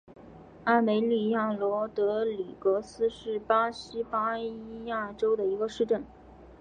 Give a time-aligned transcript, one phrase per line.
[0.63, 6.03] 阿梅利娅罗德里格斯是巴西巴伊亚州的一个市镇。